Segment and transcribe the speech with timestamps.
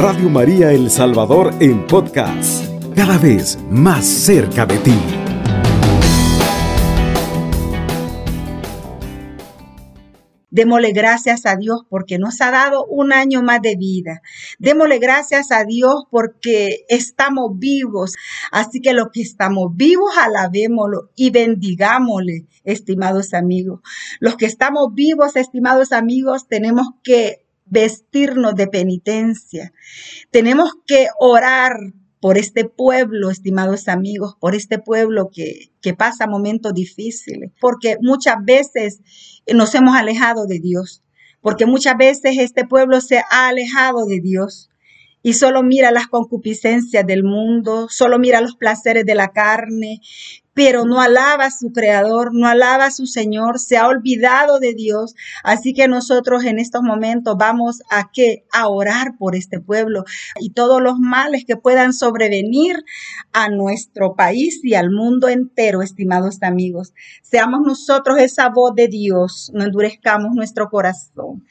[0.00, 4.94] Radio María El Salvador en podcast, cada vez más cerca de ti.
[10.50, 14.22] Démosle gracias a Dios porque nos ha dado un año más de vida.
[14.60, 18.14] Démosle gracias a Dios porque estamos vivos.
[18.52, 23.80] Así que los que estamos vivos, alabémoslo y bendigámosle, estimados amigos.
[24.20, 29.72] Los que estamos vivos, estimados amigos, tenemos que vestirnos de penitencia.
[30.30, 31.78] Tenemos que orar
[32.20, 38.36] por este pueblo, estimados amigos, por este pueblo que, que, pasa momentos difíciles, porque muchas
[38.44, 39.00] veces
[39.52, 41.02] nos hemos alejado de Dios,
[41.40, 44.68] porque muchas veces este pueblo se ha alejado de Dios
[45.22, 50.00] y solo mira las concupiscencias del mundo, solo mira los placeres de la carne,
[50.58, 54.74] pero no alaba a su creador, no alaba a su Señor, se ha olvidado de
[54.74, 55.14] Dios.
[55.44, 58.44] Así que nosotros en estos momentos vamos a qué?
[58.52, 60.02] A orar por este pueblo
[60.40, 62.84] y todos los males que puedan sobrevenir
[63.32, 66.92] a nuestro país y al mundo entero, estimados amigos.
[67.22, 71.44] Seamos nosotros esa voz de Dios, no endurezcamos nuestro corazón.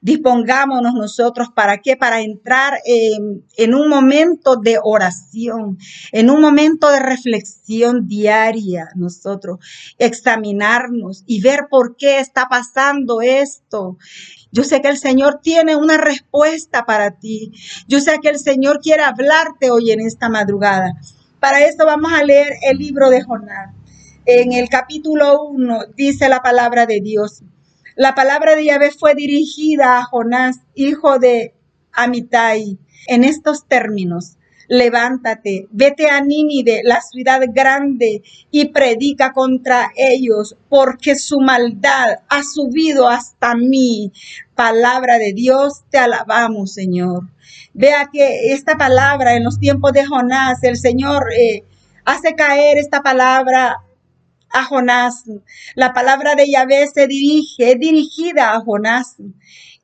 [0.00, 1.96] Dispongámonos nosotros para qué?
[1.96, 5.76] Para entrar en, en un momento de oración,
[6.12, 8.53] en un momento de reflexión diaria,
[8.94, 9.58] nosotros
[9.98, 13.98] examinarnos y ver por qué está pasando esto.
[14.52, 17.52] Yo sé que el Señor tiene una respuesta para ti.
[17.88, 20.94] Yo sé que el Señor quiere hablarte hoy en esta madrugada.
[21.40, 23.74] Para eso vamos a leer el libro de Jonás.
[24.26, 27.42] En el capítulo 1 dice la palabra de Dios.
[27.96, 31.54] La palabra de Yahvé fue dirigida a Jonás, hijo de
[31.92, 34.36] Amitai, en estos términos.
[34.68, 42.42] Levántate, vete a Nínive, la ciudad grande, y predica contra ellos, porque su maldad ha
[42.42, 44.12] subido hasta mí.
[44.54, 47.28] Palabra de Dios, te alabamos, Señor.
[47.72, 51.64] Vea que esta palabra en los tiempos de Jonás, el Señor eh,
[52.04, 53.82] hace caer esta palabra
[54.54, 55.24] a Jonás.
[55.74, 59.16] La palabra de Yahvé se dirige, es dirigida a Jonás.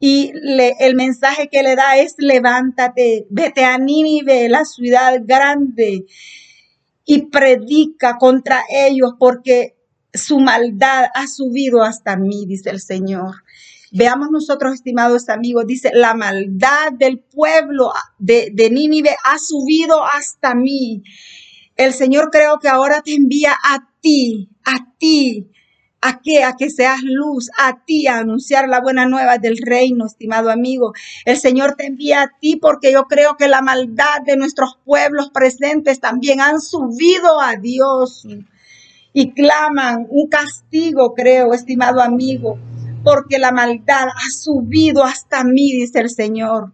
[0.03, 0.33] Y
[0.79, 6.07] el mensaje que le da es levántate, vete a Nínive, la ciudad grande,
[7.05, 9.77] y predica contra ellos porque
[10.13, 13.35] su maldad ha subido hasta mí, dice el Señor.
[13.93, 20.55] Veamos nosotros, estimados amigos, dice, la maldad del pueblo de, de Nínive ha subido hasta
[20.55, 21.03] mí.
[21.77, 25.51] El Señor creo que ahora te envía a ti, a ti,
[26.01, 30.07] a que, a que seas luz, a ti a anunciar la buena nueva del reino,
[30.07, 30.93] estimado amigo.
[31.25, 35.31] El Señor te envía a ti porque yo creo que la maldad de nuestros pueblos
[35.31, 38.27] presentes también han subido a Dios
[39.13, 42.59] y claman un castigo, creo, estimado amigo,
[43.05, 46.73] porque la maldad ha subido hasta mí, dice el Señor.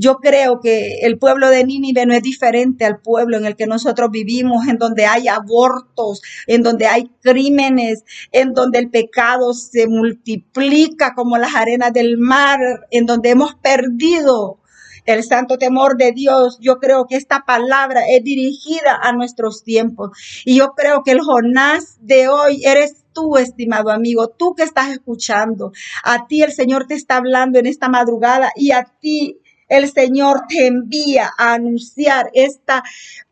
[0.00, 3.66] Yo creo que el pueblo de Nínive no es diferente al pueblo en el que
[3.66, 9.88] nosotros vivimos, en donde hay abortos, en donde hay crímenes, en donde el pecado se
[9.88, 12.60] multiplica como las arenas del mar,
[12.92, 14.60] en donde hemos perdido
[15.04, 16.58] el santo temor de Dios.
[16.60, 20.10] Yo creo que esta palabra es dirigida a nuestros tiempos.
[20.44, 24.90] Y yo creo que el Jonás de hoy eres tú, estimado amigo, tú que estás
[24.90, 25.72] escuchando.
[26.04, 30.42] A ti el Señor te está hablando en esta madrugada y a ti el Señor
[30.48, 32.82] te envía a anunciar esta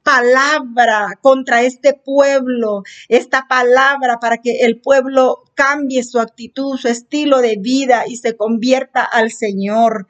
[0.02, 7.40] palabra contra este pueblo, esta palabra para que el pueblo cambie su actitud, su estilo
[7.40, 10.06] de vida y se convierta al Señor.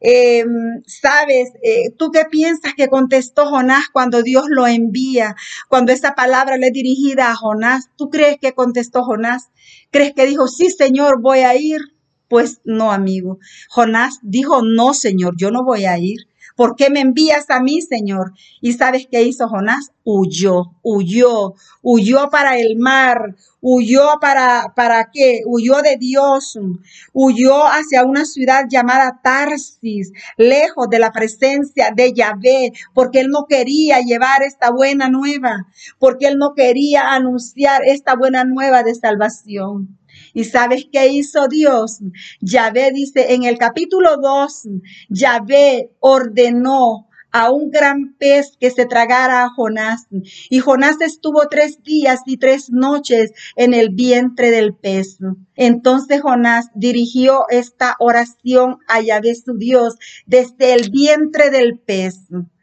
[0.00, 5.36] Em, sabes, eh, ¿tú qué piensas que contestó Jonás cuando Dios lo envía?
[5.68, 9.50] Cuando esa palabra le es dirigida a Jonás, ¿tú crees que contestó Jonás?
[9.90, 11.80] ¿Crees que dijo, sí, Señor, voy a ir?
[12.30, 13.40] Pues no, amigo.
[13.68, 16.28] Jonás dijo, no, Señor, yo no voy a ir.
[16.54, 18.34] ¿Por qué me envías a mí, Señor?
[18.60, 19.90] ¿Y sabes qué hizo Jonás?
[20.04, 25.40] Huyó, huyó, huyó para el mar, huyó para, ¿para qué?
[25.44, 26.56] Huyó de Dios,
[27.12, 33.46] huyó hacia una ciudad llamada Tarsis, lejos de la presencia de Yahvé, porque él no
[33.48, 35.66] quería llevar esta buena nueva,
[35.98, 39.99] porque él no quería anunciar esta buena nueva de salvación.
[40.34, 42.00] ¿Y sabes qué hizo Dios?
[42.40, 44.68] Yahvé dice en el capítulo 2,
[45.08, 50.06] Yahvé ordenó a un gran pez que se tragara a Jonás.
[50.48, 55.18] Y Jonás estuvo tres días y tres noches en el vientre del pez.
[55.54, 59.94] Entonces Jonás dirigió esta oración a Yahvé su Dios
[60.26, 62.16] desde el vientre del pez.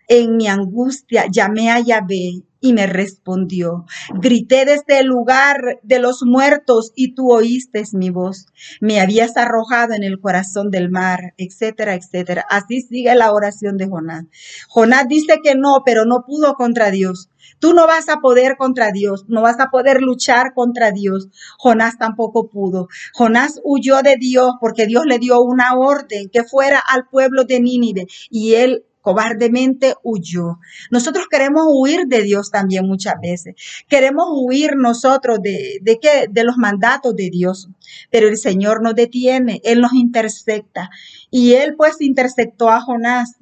[0.09, 3.85] En mi angustia llamé a Yahvé y me respondió.
[4.21, 8.47] Grité desde el lugar de los muertos y tú oíste mi voz.
[8.81, 12.45] Me habías arrojado en el corazón del mar, etcétera, etcétera.
[12.49, 14.25] Así sigue la oración de Jonás.
[14.67, 17.29] Jonás dice que no, pero no pudo contra Dios.
[17.59, 21.29] Tú no vas a poder contra Dios, no vas a poder luchar contra Dios.
[21.57, 22.87] Jonás tampoco pudo.
[23.13, 27.59] Jonás huyó de Dios porque Dios le dio una orden que fuera al pueblo de
[27.59, 30.59] Nínive y él cobardemente huyó.
[30.91, 33.55] Nosotros queremos huir de Dios también muchas veces.
[33.87, 36.25] Queremos huir nosotros de, de qué?
[36.29, 37.69] De los mandatos de Dios.
[38.11, 40.89] Pero el Señor nos detiene, Él nos intersecta.
[41.29, 43.35] Y Él pues interceptó a Jonás.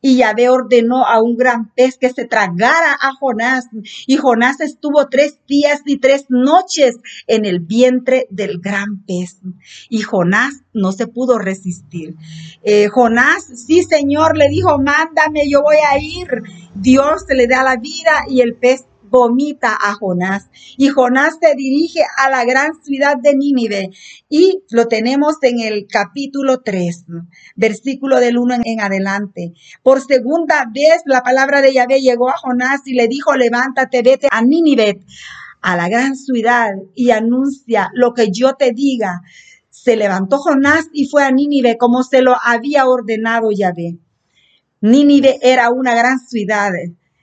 [0.00, 3.68] Y Yahvé ordenó a un gran pez que se tragara a Jonás.
[4.06, 6.96] Y Jonás estuvo tres días y tres noches
[7.26, 9.40] en el vientre del gran pez.
[9.88, 12.16] Y Jonás no se pudo resistir.
[12.62, 16.42] Eh, Jonás, sí Señor, le dijo, mándame, yo voy a ir.
[16.74, 20.48] Dios le da la vida y el pez vomita a Jonás.
[20.76, 23.90] Y Jonás se dirige a la gran ciudad de Nínive.
[24.28, 27.04] Y lo tenemos en el capítulo 3,
[27.54, 29.52] versículo del 1 en adelante.
[29.82, 34.28] Por segunda vez la palabra de Yahvé llegó a Jonás y le dijo, levántate, vete
[34.30, 35.00] a Nínive,
[35.60, 39.20] a la gran ciudad, y anuncia lo que yo te diga
[39.70, 43.98] se levantó Jonás y fue a Nínive como se lo había ordenado Yahvé.
[44.80, 46.70] Nínive era una gran ciudad.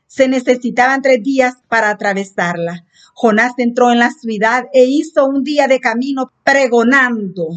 [0.09, 2.83] Se necesitaban tres días para atravesarla.
[3.13, 7.49] Jonás entró en la ciudad e hizo un día de camino pregonando.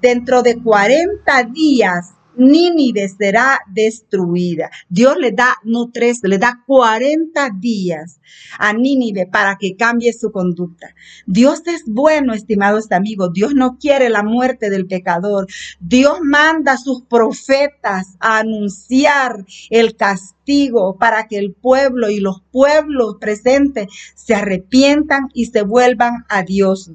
[0.00, 4.70] Dentro de cuarenta días Nínive será destruida.
[4.88, 8.20] Dios le da, no tres, le da 40 días
[8.58, 10.94] a Nínive para que cambie su conducta.
[11.26, 13.32] Dios es bueno, estimados amigos.
[13.32, 15.46] Dios no quiere la muerte del pecador.
[15.80, 22.42] Dios manda a sus profetas a anunciar el castigo para que el pueblo y los
[22.52, 26.90] pueblos presentes se arrepientan y se vuelvan a Dios.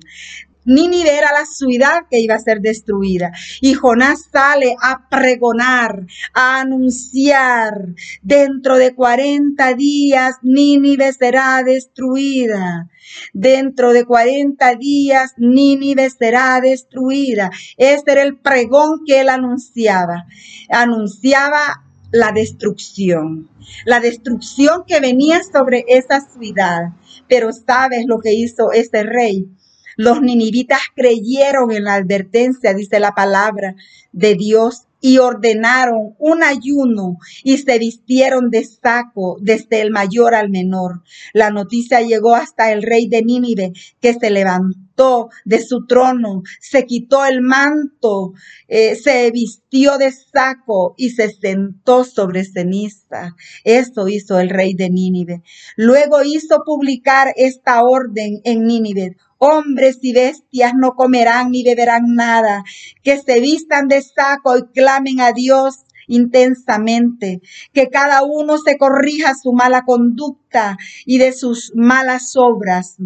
[0.64, 3.32] Nínive era la ciudad que iba a ser destruida.
[3.62, 12.90] Y Jonás sale a pregonar, a anunciar, dentro de 40 días Nínive será destruida.
[13.34, 17.50] Dentro de 40 días Nínive será destruida.
[17.78, 20.26] Este era el pregón que él anunciaba.
[20.70, 23.50] Anunciaba la destrucción,
[23.86, 26.92] la destrucción que venía sobre esa ciudad.
[27.28, 29.50] Pero sabes lo que hizo ese rey
[29.98, 33.76] los ninivitas creyeron en la advertencia, dice la palabra
[34.12, 40.50] de Dios, y ordenaron un ayuno y se vistieron de saco desde el mayor al
[40.50, 41.02] menor.
[41.34, 46.86] La noticia llegó hasta el rey de Nínive, que se levantó de su trono, se
[46.86, 48.34] quitó el manto,
[48.68, 53.36] eh, se vistió de saco y se sentó sobre ceniza.
[53.64, 55.42] Eso hizo el rey de Nínive.
[55.76, 62.64] Luego hizo publicar esta orden en Nínive hombres y bestias no comerán ni beberán nada,
[63.02, 67.42] que se vistan de saco y clamen a Dios intensamente,
[67.74, 72.98] que cada uno se corrija su mala conducta y de sus malas obras.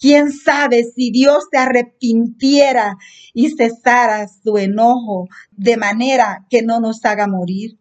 [0.00, 2.96] ¿Quién sabe si Dios se arrepintiera
[3.32, 7.78] y cesara su enojo de manera que no nos haga morir?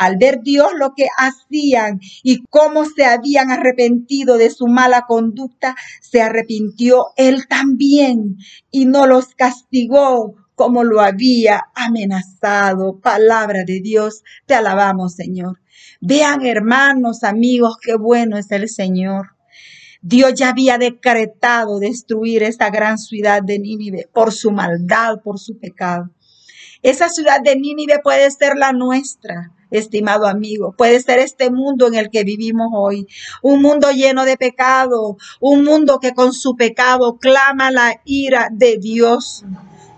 [0.00, 5.76] Al ver Dios lo que hacían y cómo se habían arrepentido de su mala conducta,
[6.00, 8.38] se arrepintió él también
[8.70, 12.98] y no los castigó como lo había amenazado.
[12.98, 15.60] Palabra de Dios, te alabamos, Señor.
[16.00, 19.32] Vean, hermanos, amigos, qué bueno es el Señor.
[20.00, 25.58] Dios ya había decretado destruir esta gran ciudad de Nínive por su maldad, por su
[25.58, 26.10] pecado.
[26.80, 30.72] Esa ciudad de Nínive puede ser la nuestra estimado amigo.
[30.76, 33.06] Puede ser este mundo en el que vivimos hoy,
[33.42, 38.78] un mundo lleno de pecado, un mundo que con su pecado clama la ira de
[38.78, 39.44] Dios.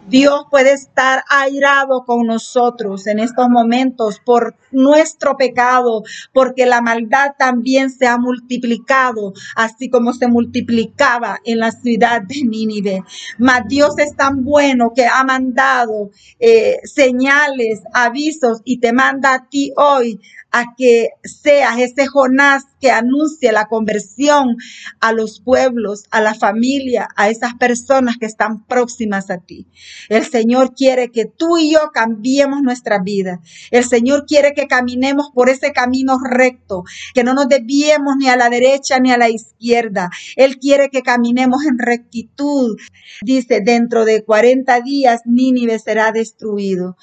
[0.09, 7.33] Dios puede estar airado con nosotros en estos momentos por nuestro pecado, porque la maldad
[7.39, 13.05] también se ha multiplicado, así como se multiplicaba en la ciudad de Nínive.
[13.39, 19.49] Mas Dios es tan bueno que ha mandado eh, señales, avisos y te manda a
[19.49, 20.21] ti hoy
[20.53, 24.57] a que seas ese Jonás que anuncie la conversión
[25.01, 29.67] a los pueblos, a la familia, a esas personas que están próximas a ti.
[30.09, 33.41] El Señor quiere que tú y yo cambiemos nuestra vida.
[33.71, 36.85] El Señor quiere que caminemos por ese camino recto,
[37.15, 40.11] que no nos desviemos ni a la derecha ni a la izquierda.
[40.37, 42.77] Él quiere que caminemos en rectitud.
[43.23, 46.97] Dice, dentro de 40 días Nínive será destruido.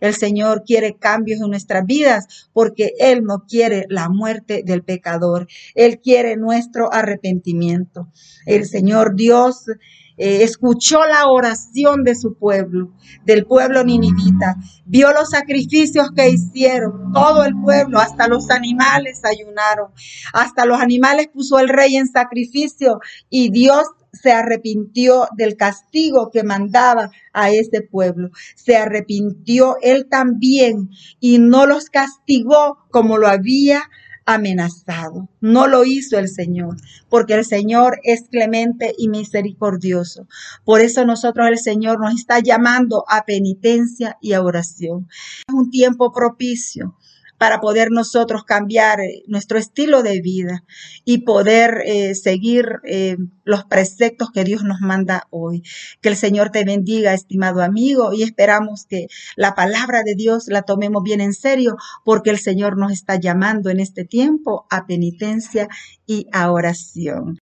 [0.00, 5.46] El Señor quiere cambios en nuestras vidas porque Él no quiere la muerte del pecador.
[5.74, 8.08] Él quiere nuestro arrepentimiento.
[8.46, 9.66] El Señor Dios
[10.16, 12.90] eh, escuchó la oración de su pueblo,
[13.24, 19.90] del pueblo ninivita, vio los sacrificios que hicieron, todo el pueblo, hasta los animales ayunaron,
[20.32, 23.00] hasta los animales puso el rey en sacrificio
[23.30, 28.30] y Dios se arrepintió del castigo que mandaba a ese pueblo.
[28.54, 33.82] Se arrepintió él también y no los castigó como lo había
[34.26, 35.28] amenazado.
[35.40, 36.76] No lo hizo el Señor,
[37.08, 40.26] porque el Señor es clemente y misericordioso.
[40.64, 45.08] Por eso nosotros el Señor nos está llamando a penitencia y a oración.
[45.48, 46.96] Es un tiempo propicio
[47.38, 50.64] para poder nosotros cambiar eh, nuestro estilo de vida
[51.04, 55.64] y poder eh, seguir eh, los preceptos que Dios nos manda hoy.
[56.00, 60.62] Que el Señor te bendiga, estimado amigo, y esperamos que la palabra de Dios la
[60.62, 65.68] tomemos bien en serio porque el Señor nos está llamando en este tiempo a penitencia
[66.06, 67.38] y a oración.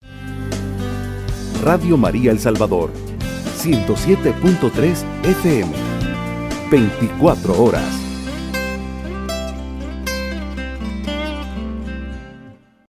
[1.62, 2.90] Radio María El Salvador,
[3.62, 5.72] 107.3 FM,
[6.70, 8.03] 24 horas.